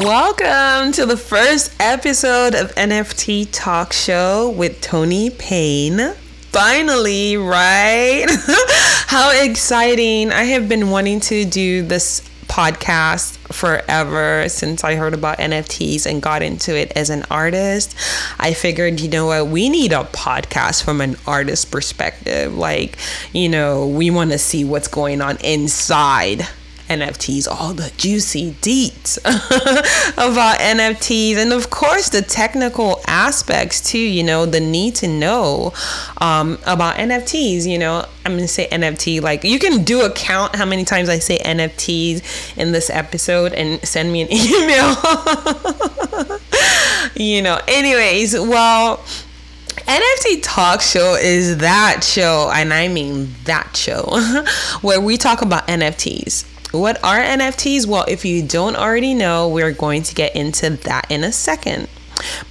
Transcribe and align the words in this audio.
Welcome 0.00 0.92
to 0.92 1.06
the 1.06 1.16
first 1.16 1.74
episode 1.80 2.54
of 2.54 2.74
NFT 2.74 3.48
Talk 3.50 3.94
Show 3.94 4.50
with 4.50 4.82
Tony 4.82 5.30
Payne. 5.30 6.12
Finally, 6.52 7.38
right? 7.38 8.26
How 9.06 9.30
exciting! 9.30 10.32
I 10.32 10.42
have 10.44 10.68
been 10.68 10.90
wanting 10.90 11.20
to 11.20 11.46
do 11.46 11.80
this 11.80 12.20
podcast 12.46 13.38
forever 13.54 14.50
since 14.50 14.84
I 14.84 14.96
heard 14.96 15.14
about 15.14 15.38
NFTs 15.38 16.04
and 16.04 16.20
got 16.20 16.42
into 16.42 16.76
it 16.76 16.92
as 16.94 17.08
an 17.08 17.24
artist. 17.30 17.96
I 18.38 18.52
figured, 18.52 19.00
you 19.00 19.08
know 19.08 19.26
what, 19.26 19.46
we 19.46 19.70
need 19.70 19.92
a 19.92 20.04
podcast 20.04 20.84
from 20.84 21.00
an 21.00 21.16
artist 21.26 21.70
perspective. 21.70 22.54
Like, 22.54 22.98
you 23.32 23.48
know, 23.48 23.88
we 23.88 24.10
want 24.10 24.32
to 24.32 24.38
see 24.38 24.62
what's 24.62 24.88
going 24.88 25.22
on 25.22 25.38
inside 25.38 26.46
NFTs, 26.88 27.48
all 27.48 27.74
the 27.74 27.92
juicy 27.96 28.52
deets 28.60 29.18
about 30.12 30.58
NFTs, 30.60 31.36
and 31.36 31.52
of 31.52 31.68
course 31.68 32.08
the 32.10 32.22
technical 32.22 33.00
aspects 33.08 33.80
too. 33.80 33.98
You 33.98 34.22
know, 34.22 34.46
the 34.46 34.60
need 34.60 34.94
to 34.96 35.08
know 35.08 35.72
um, 36.20 36.58
about 36.64 36.94
NFTs. 36.96 37.66
You 37.66 37.78
know, 37.78 38.06
I'm 38.24 38.32
gonna 38.32 38.46
say 38.46 38.68
NFT. 38.68 39.20
Like 39.20 39.42
you 39.42 39.58
can 39.58 39.82
do 39.82 40.02
a 40.02 40.10
count 40.12 40.54
how 40.54 40.64
many 40.64 40.84
times 40.84 41.08
I 41.08 41.18
say 41.18 41.38
NFTs 41.38 42.56
in 42.56 42.70
this 42.70 42.88
episode 42.88 43.52
and 43.52 43.80
send 43.86 44.12
me 44.12 44.22
an 44.22 44.28
email. 44.32 44.96
you 47.16 47.42
know. 47.42 47.60
Anyways, 47.68 48.34
well. 48.34 49.04
NFT 49.76 50.40
Talk 50.42 50.80
Show 50.80 51.14
is 51.14 51.58
that 51.58 52.02
show, 52.02 52.50
and 52.52 52.74
I 52.74 52.88
mean 52.88 53.32
that 53.44 53.76
show, 53.76 54.18
where 54.80 55.00
we 55.00 55.16
talk 55.16 55.42
about 55.42 55.68
NFTs 55.68 56.44
what 56.78 57.02
are 57.04 57.18
NFTs? 57.18 57.86
Well, 57.86 58.04
if 58.08 58.24
you 58.24 58.42
don't 58.42 58.76
already 58.76 59.14
know, 59.14 59.48
we're 59.48 59.72
going 59.72 60.02
to 60.04 60.14
get 60.14 60.34
into 60.34 60.70
that 60.70 61.10
in 61.10 61.24
a 61.24 61.32
second. 61.32 61.88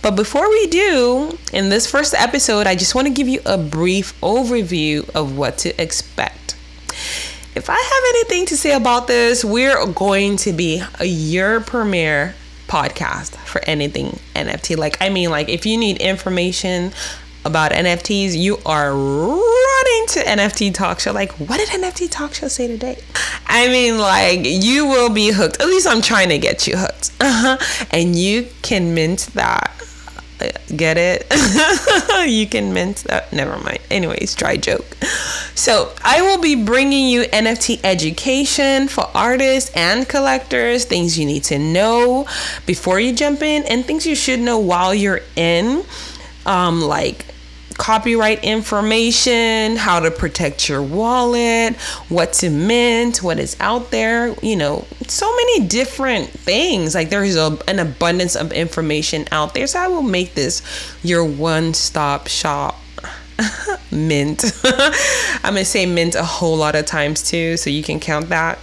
But 0.01 0.11
before 0.11 0.47
we 0.49 0.67
do, 0.67 1.37
in 1.51 1.69
this 1.69 1.89
first 1.89 2.13
episode, 2.13 2.67
I 2.67 2.75
just 2.75 2.95
want 2.95 3.07
to 3.07 3.13
give 3.13 3.27
you 3.27 3.41
a 3.45 3.57
brief 3.57 4.19
overview 4.21 5.09
of 5.15 5.37
what 5.37 5.57
to 5.59 5.81
expect. 5.81 6.55
If 7.55 7.69
I 7.69 7.73
have 7.73 8.03
anything 8.15 8.45
to 8.47 8.57
say 8.57 8.73
about 8.73 9.07
this, 9.07 9.45
we're 9.45 9.85
going 9.87 10.37
to 10.37 10.51
be 10.51 10.83
a 10.99 11.05
year 11.05 11.61
premiere 11.61 12.35
podcast 12.67 13.35
for 13.37 13.61
anything 13.65 14.19
NFT. 14.35 14.77
Like, 14.77 15.01
I 15.01 15.09
mean, 15.09 15.29
like, 15.29 15.49
if 15.49 15.65
you 15.65 15.77
need 15.77 15.97
information 15.97 16.91
about 17.45 17.71
NFTs, 17.71 18.35
you 18.35 18.57
are 18.65 18.91
running 18.91 20.07
to 20.07 20.23
NFT 20.25 20.73
Talk 20.73 20.99
Show. 20.99 21.13
Like, 21.13 21.31
what 21.33 21.57
did 21.57 21.69
NFT 21.69 22.09
Talk 22.09 22.33
Show 22.33 22.47
say 22.47 22.67
today? 22.67 22.97
I 23.45 23.67
mean, 23.67 23.99
like, 23.99 24.41
you 24.43 24.87
will 24.87 25.11
be 25.11 25.29
hooked. 25.29 25.61
At 25.61 25.67
least 25.67 25.87
I'm 25.87 26.01
trying 26.01 26.29
to 26.29 26.39
get 26.39 26.67
you 26.67 26.75
hooked. 26.77 27.11
Uh-huh. 27.21 27.57
And 27.91 28.15
you 28.15 28.47
can 28.63 28.95
mint 28.95 29.29
that. 29.35 29.71
Get 30.75 30.97
it? 30.97 31.25
you 32.29 32.47
can 32.47 32.73
mint 32.73 33.05
that. 33.07 33.31
Never 33.31 33.57
mind. 33.59 33.79
Anyways, 33.89 34.35
dry 34.35 34.57
joke. 34.57 34.97
So, 35.53 35.93
I 36.03 36.21
will 36.21 36.41
be 36.41 36.55
bringing 36.55 37.07
you 37.07 37.21
NFT 37.23 37.79
education 37.83 38.87
for 38.87 39.09
artists 39.13 39.71
and 39.75 40.09
collectors, 40.09 40.85
things 40.85 41.17
you 41.17 41.25
need 41.25 41.43
to 41.45 41.59
know 41.59 42.27
before 42.65 42.99
you 42.99 43.13
jump 43.13 43.43
in, 43.43 43.63
and 43.63 43.85
things 43.85 44.05
you 44.05 44.15
should 44.15 44.39
know 44.39 44.57
while 44.59 44.93
you're 44.93 45.21
in. 45.35 45.83
Um, 46.45 46.81
like 46.81 47.25
copyright 47.77 48.43
information, 48.43 49.75
how 49.75 49.99
to 49.99 50.11
protect 50.11 50.69
your 50.69 50.81
wallet, 50.81 51.75
what 52.09 52.33
to 52.33 52.49
mint, 52.49 53.21
what 53.21 53.39
is 53.39 53.55
out 53.59 53.91
there, 53.91 54.33
you 54.41 54.55
know, 54.55 54.85
so 55.07 55.29
many 55.35 55.67
different 55.67 56.29
things. 56.29 56.95
Like 56.95 57.09
there's 57.09 57.35
a, 57.35 57.57
an 57.67 57.79
abundance 57.79 58.35
of 58.35 58.51
information 58.53 59.25
out 59.31 59.53
there. 59.53 59.67
So 59.67 59.79
I 59.79 59.87
will 59.87 60.01
make 60.01 60.35
this 60.35 60.61
your 61.03 61.25
one 61.25 61.73
stop 61.73 62.27
shop. 62.27 62.79
mint. 63.91 64.45
I'm 64.63 65.53
going 65.53 65.55
to 65.55 65.65
say 65.65 65.85
mint 65.85 66.15
a 66.15 66.23
whole 66.23 66.55
lot 66.55 66.75
of 66.75 66.85
times 66.85 67.21
too, 67.21 67.57
so 67.57 67.69
you 67.69 67.83
can 67.83 67.99
count 67.99 68.29
that. 68.29 68.57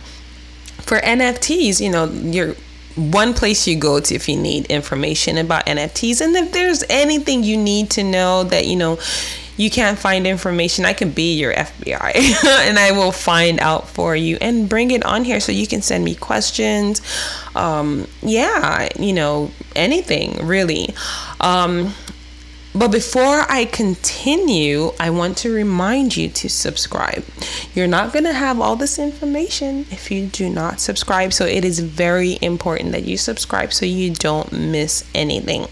For 0.79 0.99
NFTs, 0.99 1.79
you 1.81 1.91
know, 1.91 2.07
you're 2.07 2.55
one 2.97 3.35
place 3.35 3.67
you 3.67 3.77
go 3.77 4.01
to 4.01 4.15
if 4.15 4.29
you 4.29 4.37
need 4.37 4.67
information 4.67 5.39
about 5.39 5.67
NFTs. 5.67 6.21
And 6.21 6.37
if 6.37 6.53
there's 6.53 6.85
anything 6.91 7.43
you 7.43 7.57
need 7.57 7.91
to 7.91 8.05
know 8.05 8.45
that, 8.45 8.67
you 8.67 8.77
know, 8.77 8.99
you 9.57 9.71
can't 9.71 9.99
find 9.99 10.27
information, 10.27 10.85
I 10.85 10.93
can 10.93 11.11
be 11.11 11.35
your 11.35 11.53
FBI 11.53 12.45
and 12.67 12.79
I 12.79 12.93
will 12.93 13.13
find 13.13 13.61
out 13.61 13.89
for 13.89 14.17
you 14.17 14.39
and 14.41 14.69
bring 14.69 14.91
it 14.91 15.05
on 15.05 15.25
here 15.25 15.41
so 15.41 15.53
you 15.53 15.67
can 15.67 15.83
send 15.83 16.05
me 16.05 16.15
questions. 16.15 17.03
Um, 17.55 18.07
yeah, 18.23 18.89
you 18.99 19.13
know, 19.13 19.51
anything 19.77 20.47
really. 20.47 20.95
Um, 21.41 21.95
but 22.75 22.89
before 22.89 23.45
I 23.51 23.67
continue, 23.67 24.93
I 24.99 25.11
want 25.11 25.37
to 25.39 25.53
remind 25.53 26.17
you 26.17 26.29
to 26.29 26.49
subscribe. 26.49 27.25
You're 27.75 27.87
not 27.87 28.13
going 28.13 28.25
to 28.25 28.33
have 28.33 28.61
all 28.61 28.77
this 28.77 28.99
information 28.99 29.87
if 29.91 30.11
you 30.11 30.27
do 30.27 30.49
not 30.49 30.81
subscribe. 30.81 31.33
So 31.33 31.45
it 31.45 31.65
is 31.65 31.81
very 31.81 32.39
important 32.41 32.93
that 32.93 33.05
you 33.05 33.19
subscribe 33.19 33.73
so 33.73 33.85
you 33.85 34.13
don't 34.13 34.53
miss 34.53 35.09
anything. 35.15 35.67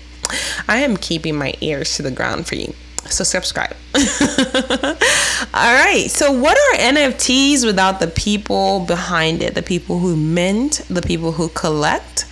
I 0.69 0.81
am 0.81 0.97
keeping 0.97 1.37
my 1.37 1.55
ears 1.61 1.97
to 1.97 2.03
the 2.03 2.11
ground 2.11 2.47
for 2.47 2.57
you. 2.57 2.75
So 3.07 3.25
subscribe. 3.25 3.75
all 3.95 5.75
right. 5.75 6.07
So 6.09 6.33
what 6.33 6.57
are 6.57 6.79
NFTs 6.79 7.65
without 7.65 7.99
the 7.99 8.09
people 8.09 8.81
behind 8.81 9.43
it? 9.43 9.55
The 9.55 9.63
people 9.63 9.99
who 10.01 10.17
mint, 10.17 10.83
the 10.89 11.03
people 11.03 11.33
who 11.33 11.49
collect? 11.49 12.27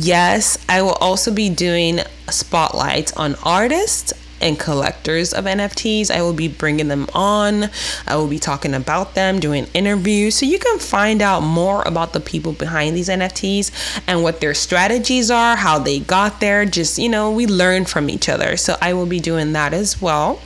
Yes, 0.00 0.64
I 0.68 0.82
will 0.82 0.92
also 0.92 1.32
be 1.32 1.50
doing 1.50 1.98
spotlights 2.30 3.12
on 3.14 3.34
artists 3.42 4.12
and 4.40 4.56
collectors 4.56 5.32
of 5.32 5.44
NFTs. 5.44 6.08
I 6.08 6.22
will 6.22 6.32
be 6.32 6.46
bringing 6.46 6.86
them 6.86 7.08
on. 7.14 7.64
I 8.06 8.14
will 8.14 8.28
be 8.28 8.38
talking 8.38 8.74
about 8.74 9.14
them, 9.14 9.40
doing 9.40 9.66
interviews, 9.74 10.36
so 10.36 10.46
you 10.46 10.60
can 10.60 10.78
find 10.78 11.20
out 11.20 11.40
more 11.40 11.82
about 11.82 12.12
the 12.12 12.20
people 12.20 12.52
behind 12.52 12.96
these 12.96 13.08
NFTs 13.08 14.02
and 14.06 14.22
what 14.22 14.40
their 14.40 14.54
strategies 14.54 15.32
are, 15.32 15.56
how 15.56 15.80
they 15.80 15.98
got 15.98 16.38
there. 16.38 16.64
Just, 16.64 16.98
you 16.98 17.08
know, 17.08 17.32
we 17.32 17.48
learn 17.48 17.84
from 17.84 18.08
each 18.08 18.28
other. 18.28 18.56
So 18.56 18.76
I 18.80 18.92
will 18.92 19.06
be 19.06 19.18
doing 19.18 19.52
that 19.54 19.74
as 19.74 20.00
well. 20.00 20.40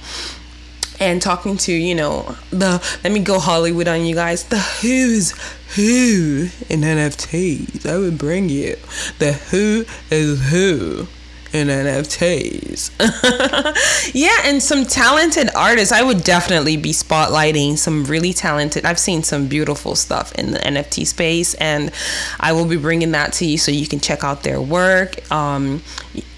And 1.03 1.21
talking 1.21 1.57
to, 1.57 1.73
you 1.73 1.97
know, 1.97 2.37
the, 2.51 2.81
let 3.03 3.13
me 3.13 3.19
go 3.19 3.41
Hollywood 3.41 3.89
on 3.89 4.05
you 4.05 4.15
guys, 4.15 4.45
the 4.45 4.59
who's 4.59 5.33
who 5.75 6.49
in 6.69 6.83
NFTs. 6.83 7.85
I 7.85 7.99
would 7.99 8.19
bring 8.19 8.49
you 8.49 8.77
the 9.19 9.33
who 9.33 9.85
is 10.13 10.51
who 10.51 11.09
in 11.53 11.69
NFTs. 11.69 12.91
yeah, 14.15 14.37
and 14.45 14.63
some 14.63 14.85
talented 14.85 15.51
artists. 15.55 15.93
I 15.93 16.03
would 16.03 16.25
definitely 16.25 16.77
be 16.77 16.93
spotlighting 16.93 17.77
some 17.77 18.05
really 18.05 18.33
talented. 18.33 18.85
I've 18.85 18.99
seen 18.99 19.23
some 19.23 19.49
beautiful 19.49 19.95
stuff 19.95 20.33
in 20.33 20.53
the 20.53 20.59
NFT 20.59 21.07
space, 21.07 21.55
and 21.55 21.93
I 22.41 22.53
will 22.53 22.65
be 22.65 22.77
bringing 22.77 23.13
that 23.13 23.35
to 23.35 23.47
you 23.47 23.59
so 23.59 23.71
you 23.71 23.87
can 23.87 24.01
check 24.01 24.25
out 24.25 24.43
their 24.43 24.61
work. 24.61 25.31
Um, 25.31 25.83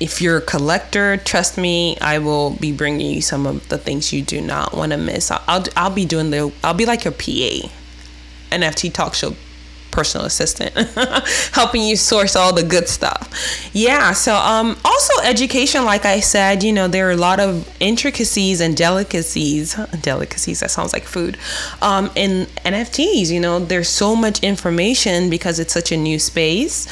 if 0.01 0.21
you're 0.21 0.39
a 0.39 0.43
collector, 0.43 1.17
trust 1.19 1.59
me, 1.59 1.97
I 2.01 2.19
will 2.19 2.51
be 2.51 2.73
bringing 2.73 3.15
you 3.15 3.23
some 3.23 3.47
of 3.47 3.69
the 3.69 3.79
things 3.79 4.13
you 4.13 4.23
do 4.23 4.41
not 4.41 4.75
want 4.75 4.93
to 4.93 4.99
miss. 4.99 5.31
I'll, 5.31 5.43
I'll, 5.47 5.65
I'll 5.77 5.95
be 5.95 6.05
doing 6.05 6.31
the. 6.31 6.53
I'll 6.63 6.75
be 6.75 6.87
like 6.87 7.05
your 7.05 7.13
PA. 7.13 7.69
NFT 8.51 8.93
talk 8.93 9.15
show 9.15 9.35
personal 9.95 10.27
assistant 10.27 10.75
helping 11.53 11.83
you 11.83 11.97
source 11.97 12.37
all 12.37 12.53
the 12.53 12.63
good 12.63 12.89
stuff. 12.89 13.23
Yeah 13.73 14.13
so 14.13 14.35
um 14.35 14.77
also 14.85 15.13
education 15.23 15.85
like 15.85 16.05
i 16.05 16.21
said 16.21 16.63
you 16.63 16.73
know 16.73 16.89
there 16.89 17.09
are 17.09 17.13
a 17.13 17.23
lot 17.31 17.41
of 17.41 17.51
intricacies 17.81 18.61
and 18.61 18.77
delicacies 18.77 19.75
delicacies 20.03 20.61
that 20.61 20.71
sounds 20.71 20.93
like 20.93 21.05
food 21.05 21.37
um 21.83 22.11
in 22.15 22.47
nfts 22.65 23.31
you 23.31 23.41
know 23.41 23.59
there's 23.59 23.89
so 23.89 24.15
much 24.15 24.41
information 24.43 25.31
because 25.31 25.59
it's 25.59 25.73
such 25.73 25.93
a 25.93 25.97
new 25.97 26.19
space. 26.19 26.87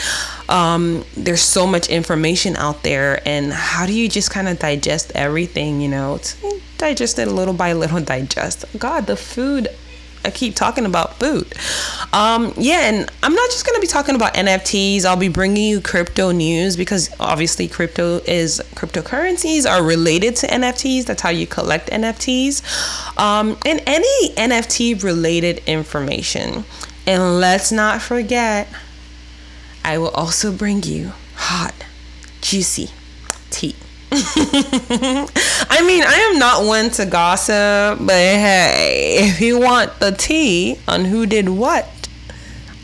Um 0.48 1.04
there's 1.16 1.42
so 1.42 1.66
much 1.66 1.88
information 1.88 2.56
out 2.56 2.82
there 2.82 3.26
and 3.26 3.52
how 3.52 3.86
do 3.86 3.92
you 3.92 4.08
just 4.08 4.30
kind 4.30 4.48
of 4.48 4.58
digest 4.58 5.12
everything 5.14 5.80
you 5.80 5.88
know? 5.88 6.16
It's, 6.16 6.36
digest 6.78 7.18
it 7.18 7.28
little 7.28 7.54
by 7.54 7.72
little 7.72 8.00
digest. 8.14 8.64
God 8.78 9.06
the 9.06 9.16
food 9.16 9.68
I 10.24 10.30
keep 10.30 10.54
talking 10.54 10.86
about 10.86 11.16
food. 11.16 11.52
Um, 12.12 12.52
yeah, 12.56 12.88
and 12.88 13.10
I'm 13.22 13.34
not 13.34 13.50
just 13.50 13.66
gonna 13.66 13.80
be 13.80 13.86
talking 13.86 14.14
about 14.14 14.34
NFTs. 14.34 15.04
I'll 15.04 15.16
be 15.16 15.28
bringing 15.28 15.64
you 15.64 15.80
crypto 15.80 16.30
news 16.30 16.76
because 16.76 17.10
obviously 17.18 17.68
crypto 17.68 18.20
is 18.26 18.62
cryptocurrencies 18.74 19.70
are 19.70 19.82
related 19.82 20.36
to 20.36 20.46
NFTs. 20.46 21.04
That's 21.06 21.22
how 21.22 21.30
you 21.30 21.46
collect 21.46 21.90
NFTs, 21.90 22.62
um, 23.18 23.58
and 23.66 23.82
any 23.86 24.34
NFT 24.34 25.02
related 25.02 25.62
information. 25.66 26.64
And 27.06 27.40
let's 27.40 27.72
not 27.72 28.00
forget, 28.00 28.68
I 29.84 29.98
will 29.98 30.10
also 30.10 30.52
bring 30.52 30.84
you 30.84 31.12
hot, 31.34 31.74
juicy 32.40 32.90
tea. 33.50 33.74
I 35.74 35.80
mean, 35.86 36.02
I 36.02 36.12
am 36.30 36.38
not 36.38 36.66
one 36.66 36.90
to 36.90 37.06
gossip, 37.06 37.98
but 38.06 38.12
hey, 38.12 39.16
if 39.20 39.40
you 39.40 39.58
want 39.58 40.00
the 40.00 40.12
tea 40.12 40.78
on 40.86 41.06
who 41.06 41.24
did 41.24 41.48
what, 41.48 41.88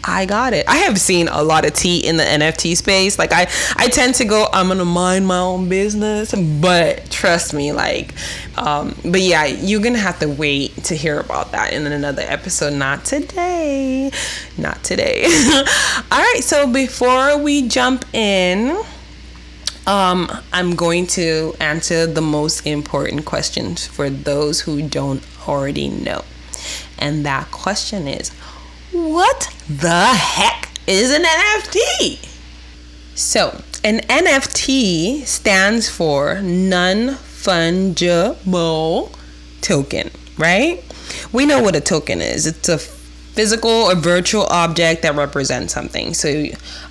I 0.02 0.24
got 0.24 0.54
it. 0.54 0.66
I 0.66 0.76
have 0.78 0.98
seen 0.98 1.28
a 1.28 1.42
lot 1.42 1.66
of 1.66 1.74
tea 1.74 2.06
in 2.06 2.16
the 2.16 2.22
NFT 2.22 2.78
space. 2.78 3.18
Like 3.18 3.30
I, 3.30 3.46
I 3.76 3.88
tend 3.88 4.14
to 4.16 4.24
go, 4.24 4.48
I'm 4.54 4.68
gonna 4.68 4.86
mind 4.86 5.26
my 5.26 5.38
own 5.38 5.68
business, 5.68 6.34
but 6.62 7.10
trust 7.10 7.52
me, 7.52 7.72
like, 7.72 8.14
um, 8.56 8.96
but 9.04 9.20
yeah, 9.20 9.44
you're 9.44 9.82
gonna 9.82 9.98
have 9.98 10.18
to 10.20 10.28
wait 10.30 10.74
to 10.84 10.94
hear 10.94 11.20
about 11.20 11.52
that 11.52 11.74
in 11.74 11.86
another 11.86 12.22
episode. 12.22 12.72
Not 12.72 13.04
today, 13.04 14.10
not 14.56 14.82
today. 14.82 15.24
All 16.10 16.18
right. 16.18 16.40
So 16.40 16.66
before 16.72 17.36
we 17.36 17.68
jump 17.68 18.06
in 18.14 18.82
um, 19.88 20.30
I'm 20.52 20.76
going 20.76 21.06
to 21.18 21.54
answer 21.60 22.06
the 22.06 22.20
most 22.20 22.66
important 22.66 23.24
questions 23.24 23.86
for 23.86 24.10
those 24.10 24.60
who 24.60 24.82
don't 24.86 25.22
already 25.48 25.88
know. 25.88 26.24
And 26.98 27.24
that 27.24 27.50
question 27.50 28.06
is 28.06 28.28
what 28.92 29.54
the 29.66 30.04
heck 30.04 30.68
is 30.86 31.10
an 31.10 31.22
NFT? 31.22 32.28
So, 33.14 33.62
an 33.82 34.00
NFT 34.00 35.24
stands 35.24 35.88
for 35.88 36.42
non 36.42 37.14
fungible 37.16 39.10
token, 39.62 40.10
right? 40.36 40.84
We 41.32 41.46
know 41.46 41.62
what 41.62 41.74
a 41.74 41.80
token 41.80 42.20
is. 42.20 42.46
It's 42.46 42.68
a 42.68 42.78
physical 43.38 43.70
or 43.70 43.94
virtual 43.94 44.46
object 44.46 45.02
that 45.02 45.14
represents 45.14 45.72
something. 45.72 46.12
So 46.12 46.28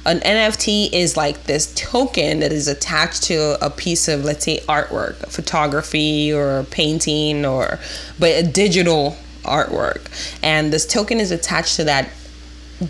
an 0.05 0.21
NFT 0.21 0.93
is 0.93 1.17
like 1.17 1.43
this 1.43 1.73
token 1.75 2.39
that 2.39 2.53
is 2.53 2.69
attached 2.69 3.23
to 3.23 3.57
a 3.61 3.69
piece 3.69 4.07
of 4.07 4.23
let's 4.23 4.45
say 4.45 4.59
artwork, 4.61 5.15
photography 5.27 6.31
or 6.31 6.63
painting 6.71 7.45
or 7.45 7.79
but 8.17 8.29
a 8.29 8.43
digital 8.43 9.17
artwork. 9.43 10.07
And 10.41 10.71
this 10.71 10.85
token 10.85 11.19
is 11.19 11.31
attached 11.31 11.75
to 11.75 11.83
that 11.83 12.09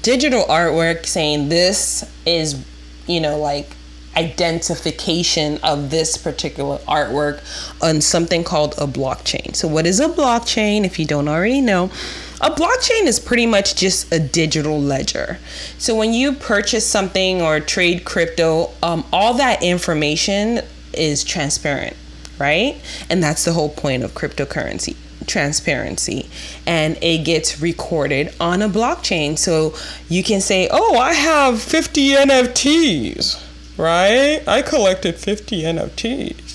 digital 0.04 0.44
artwork 0.44 1.08
saying 1.08 1.50
this 1.50 2.08
is 2.28 2.64
you 3.08 3.20
know 3.20 3.40
like 3.40 3.72
identification 4.16 5.58
of 5.64 5.90
this 5.90 6.16
particular 6.16 6.78
artwork 6.88 7.42
on 7.82 8.02
something 8.02 8.44
called 8.44 8.76
a 8.78 8.86
blockchain. 8.86 9.56
So 9.56 9.68
what 9.68 9.88
is 9.88 10.00
a 10.00 10.10
blockchain 10.10 10.86
if 10.86 11.00
you 11.00 11.08
don't 11.08 11.28
already 11.28 11.62
know? 11.62 11.90
A 12.40 12.52
blockchain 12.52 13.04
is 13.06 13.20
pretty 13.20 13.48
much 13.48 13.76
just 13.76 14.14
a 14.14 14.20
digital 14.20 14.80
ledger. 14.80 15.40
So 15.78 15.96
when 15.96 16.14
you 16.14 16.34
purchase 16.34 16.86
something 16.86 17.42
or 17.42 17.60
trade 17.60 18.06
crypto, 18.06 18.72
um, 18.84 19.06
all 19.12 19.34
that 19.36 19.64
information 19.64 20.62
is 20.94 21.24
transparent, 21.24 21.96
right? 22.38 22.80
And 23.10 23.24
that's 23.24 23.46
the 23.46 23.54
whole 23.54 23.70
point 23.70 24.04
of 24.04 24.14
cryptocurrency 24.14 24.96
transparency 25.26 26.30
and 26.66 26.98
it 27.02 27.26
gets 27.26 27.62
recorded 27.62 28.34
on 28.40 28.62
a 28.62 28.70
blockchain 28.70 29.38
so 29.38 29.76
you 30.08 30.24
can 30.24 30.40
say 30.40 30.70
oh 30.72 30.98
i 30.98 31.14
have 31.14 31.62
50 31.62 32.12
nfts 32.12 33.44
right 33.78 34.42
i 34.48 34.62
collected 34.62 35.16
50 35.16 35.64
nfts 35.64 36.47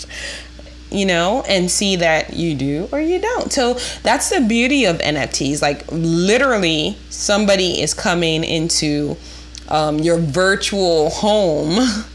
you 0.93 1.07
know, 1.07 1.43
and 1.49 1.71
see 1.71 1.97
that 1.97 2.35
you 2.35 2.55
do 2.55 2.89
or 2.93 3.01
you 3.01 3.21
don't. 3.21 3.53
So 3.53 3.75
that's 4.03 4.31
the 4.31 4.41
beauty 4.41 4.85
of 4.85 4.99
NFTs. 4.99 5.63
Like 5.63 5.85
literally, 5.91 6.97
somebody 7.11 7.81
is 7.81 7.95
coming 7.95 8.45
into 8.45 9.17
um, 9.69 9.99
your 9.99 10.19
virtual 10.19 11.11
home 11.11 11.79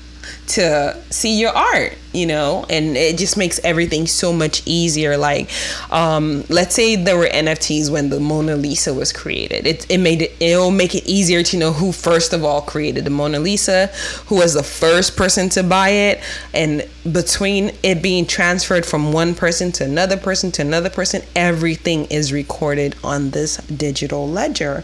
to 0.48 0.98
see 1.10 1.40
your 1.40 1.52
art 1.52 1.98
you 2.18 2.26
know? 2.26 2.66
And 2.70 2.98
it 2.98 3.18
just 3.18 3.38
makes 3.38 3.60
everything 3.64 4.08
so 4.08 4.34
much 4.34 4.64
easier. 4.66 5.18
Like 5.18 5.50
um, 5.92 6.44
let's 6.50 6.74
say 6.74 6.96
there 6.96 7.18
were 7.18 7.28
nfts 7.28 7.90
when 7.90 8.10
the 8.10 8.20
mona 8.20 8.56
lisa 8.56 8.94
was 8.94 9.14
created. 9.14 9.68
It, 9.68 9.90
it 9.90 10.00
made 10.00 10.24
it 10.24 10.36
it'll 10.40 10.72
make 10.72 10.96
it 10.96 11.06
easier 11.06 11.44
to 11.44 11.58
know 11.58 11.72
who 11.72 11.92
first 11.92 12.34
of 12.34 12.44
all 12.44 12.62
created 12.62 13.06
the 13.06 13.12
mona 13.12 13.40
lisa 13.40 13.88
who 14.28 14.36
was 14.36 14.54
the 14.56 14.64
first 14.64 15.16
person 15.16 15.50
to 15.50 15.64
buy 15.64 15.90
it 15.90 16.24
and 16.54 16.88
between 17.12 17.72
it 17.84 18.02
being 18.02 18.26
transferred 18.26 18.86
from 18.86 19.14
one 19.14 19.36
person 19.36 19.72
to 19.74 19.84
another 19.86 20.18
person 20.18 20.52
to 20.52 20.62
another 20.62 20.90
person 20.90 21.22
everything 21.36 22.06
is 22.06 22.34
recorded 22.34 22.96
on 23.04 23.30
this 23.32 23.58
digital 23.58 24.28
ledger. 24.28 24.84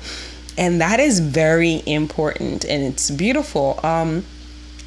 And 0.55 0.79
that 0.81 0.99
is 0.99 1.19
very 1.19 1.81
important 1.87 2.63
and 2.63 2.83
it's 2.83 3.09
beautiful. 3.09 3.79
Um, 3.83 4.23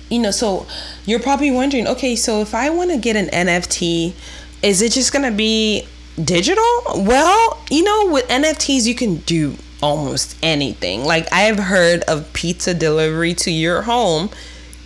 you 0.08 0.18
know, 0.18 0.30
so 0.30 0.66
you're 1.04 1.20
probably 1.20 1.50
wondering, 1.50 1.86
okay, 1.86 2.16
so 2.16 2.40
if 2.40 2.54
I 2.54 2.70
want 2.70 2.90
to 2.90 2.98
get 2.98 3.16
an 3.16 3.26
NFT, 3.26 4.14
is 4.62 4.82
it 4.82 4.92
just 4.92 5.12
going 5.12 5.24
to 5.24 5.36
be 5.36 5.86
digital? 6.22 6.64
Well, 6.94 7.62
you 7.70 7.82
know, 7.82 8.12
with 8.12 8.26
NFTs, 8.28 8.86
you 8.86 8.94
can 8.94 9.16
do 9.16 9.56
almost 9.82 10.36
anything. 10.42 11.04
Like, 11.04 11.32
I've 11.32 11.58
heard 11.58 12.02
of 12.02 12.32
pizza 12.32 12.74
delivery 12.74 13.34
to 13.34 13.50
your 13.50 13.82
home 13.82 14.30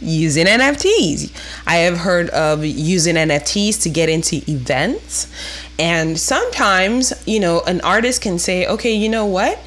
using 0.01 0.47
NFTs. 0.47 1.31
I 1.67 1.77
have 1.77 1.99
heard 1.99 2.31
of 2.31 2.65
using 2.65 3.17
NFTs 3.17 3.83
to 3.83 3.91
get 3.91 4.09
into 4.09 4.43
events. 4.51 5.31
And 5.79 6.19
sometimes, 6.19 7.13
you 7.27 7.41
know, 7.41 7.61
an 7.67 7.81
artist 7.83 8.23
can 8.23 8.39
say, 8.39 8.67
okay, 8.67 8.93
you 8.93 9.09
know 9.09 9.27
what? 9.27 9.59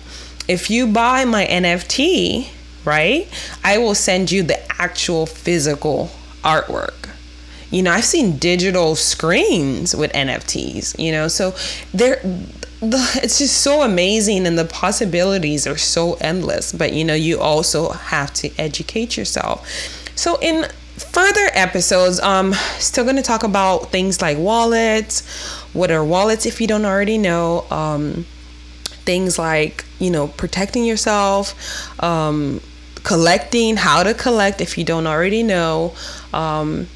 If 0.47 0.69
you 0.69 0.88
buy 0.88 1.25
my 1.25 1.45
NFT, 1.45 2.50
right? 2.85 3.27
I 3.63 3.77
will 3.77 3.95
send 3.95 4.31
you 4.31 4.44
the 4.44 4.59
actual 4.81 5.25
physical 5.25 6.12
artwork. 6.44 7.09
You 7.71 7.81
know, 7.81 7.91
I've 7.91 8.06
seen 8.06 8.38
digital 8.38 8.95
screens 8.95 9.95
with 9.95 10.12
NFTs, 10.13 11.00
you 11.00 11.12
know, 11.12 11.27
so 11.27 11.56
there 11.91 12.21
the, 12.83 13.19
it's 13.24 13.39
just 13.39 13.62
so 13.62 13.81
amazing 13.81 14.45
and 14.45 14.57
the 14.59 14.65
possibilities 14.65 15.65
are 15.65 15.77
so 15.77 16.15
endless, 16.15 16.71
but 16.74 16.94
you 16.94 17.03
know, 17.03 17.13
you 17.13 17.39
also 17.39 17.89
have 17.91 18.33
to 18.35 18.51
educate 18.59 19.18
yourself. 19.18 19.68
So 20.15 20.38
in 20.41 20.65
further 20.97 21.50
episodes, 21.53 22.19
um 22.19 22.53
still 22.77 23.03
going 23.06 23.15
to 23.15 23.24
talk 23.24 23.44
about 23.44 23.91
things 23.91 24.21
like 24.21 24.38
wallets, 24.38 25.25
what 25.74 25.89
are 25.89 26.03
wallets 26.03 26.46
if 26.46 26.62
you 26.62 26.67
don't 26.67 26.86
already 26.86 27.17
know, 27.17 27.65
um 27.72 28.25
things 29.05 29.39
like, 29.39 29.84
you 30.00 30.12
know, 30.12 30.27
protecting 30.27 30.86
yourself, 30.86 31.55
um 32.03 32.62
collecting, 33.03 33.77
how 33.77 34.03
to 34.03 34.13
collect 34.13 34.62
if 34.62 34.77
you 34.77 34.83
don't 34.83 35.07
already 35.07 35.43
know. 35.43 35.93
Um, 36.33 36.88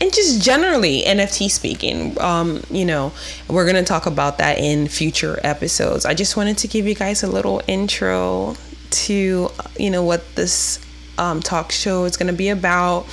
and 0.00 0.12
just 0.12 0.42
generally 0.42 1.02
NFT 1.02 1.50
speaking, 1.50 2.20
um, 2.20 2.62
you 2.70 2.84
know, 2.84 3.12
we're 3.48 3.64
gonna 3.64 3.84
talk 3.84 4.06
about 4.06 4.38
that 4.38 4.58
in 4.58 4.88
future 4.88 5.38
episodes. 5.42 6.04
I 6.04 6.14
just 6.14 6.36
wanted 6.36 6.58
to 6.58 6.68
give 6.68 6.86
you 6.86 6.94
guys 6.94 7.22
a 7.22 7.28
little 7.28 7.62
intro 7.66 8.56
to, 8.90 9.48
you 9.78 9.90
know, 9.90 10.02
what 10.02 10.34
this 10.34 10.84
um, 11.16 11.40
talk 11.40 11.72
show 11.72 12.04
is 12.04 12.16
gonna 12.16 12.32
be 12.32 12.48
about. 12.48 13.06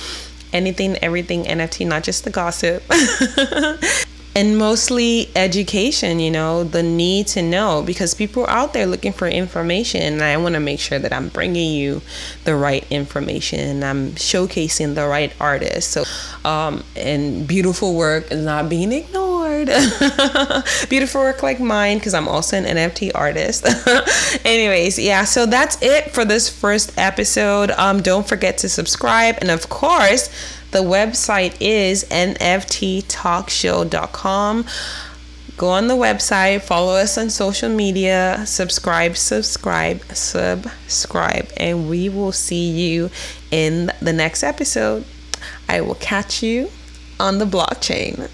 Anything, 0.52 0.98
everything 0.98 1.44
NFT, 1.44 1.86
not 1.86 2.02
just 2.02 2.24
the 2.24 2.30
gossip. 2.30 2.82
and 4.34 4.56
mostly 4.56 5.28
education 5.36 6.18
you 6.18 6.30
know 6.30 6.64
the 6.64 6.82
need 6.82 7.26
to 7.26 7.42
know 7.42 7.82
because 7.84 8.14
people 8.14 8.44
are 8.44 8.50
out 8.50 8.72
there 8.72 8.86
looking 8.86 9.12
for 9.12 9.28
information 9.28 10.00
and 10.00 10.22
i 10.22 10.36
want 10.36 10.54
to 10.54 10.60
make 10.60 10.80
sure 10.80 10.98
that 10.98 11.12
i'm 11.12 11.28
bringing 11.28 11.72
you 11.72 12.00
the 12.44 12.54
right 12.54 12.86
information 12.90 13.60
and 13.60 13.84
i'm 13.84 14.12
showcasing 14.12 14.94
the 14.94 15.06
right 15.06 15.32
artists 15.40 15.92
so 15.92 16.04
um, 16.48 16.82
and 16.96 17.46
beautiful 17.46 17.94
work 17.94 18.30
is 18.32 18.44
not 18.44 18.68
being 18.68 18.90
ignored 18.92 19.21
beautiful 20.88 21.20
work 21.20 21.42
like 21.42 21.60
mine 21.60 21.98
because 21.98 22.14
i'm 22.14 22.28
also 22.28 22.56
an 22.56 22.64
nft 22.64 23.10
artist 23.14 23.66
anyways 24.44 24.98
yeah 24.98 25.24
so 25.24 25.46
that's 25.46 25.80
it 25.82 26.10
for 26.12 26.24
this 26.24 26.48
first 26.48 26.96
episode 26.98 27.70
um, 27.72 28.00
don't 28.00 28.28
forget 28.28 28.58
to 28.58 28.68
subscribe 28.68 29.36
and 29.40 29.50
of 29.50 29.68
course 29.68 30.30
the 30.72 30.80
website 30.80 31.56
is 31.60 32.04
nfttalkshow.com. 32.04 34.66
Go 35.58 35.68
on 35.68 35.86
the 35.86 35.94
website, 35.94 36.62
follow 36.62 36.94
us 36.94 37.18
on 37.18 37.28
social 37.28 37.68
media, 37.68 38.42
subscribe, 38.46 39.18
subscribe, 39.18 40.02
subscribe, 40.14 41.50
and 41.58 41.90
we 41.90 42.08
will 42.08 42.32
see 42.32 42.70
you 42.70 43.10
in 43.50 43.92
the 44.00 44.14
next 44.14 44.42
episode. 44.42 45.04
I 45.68 45.82
will 45.82 45.96
catch 45.96 46.42
you 46.42 46.70
on 47.20 47.36
the 47.36 47.44
blockchain. 47.44 48.30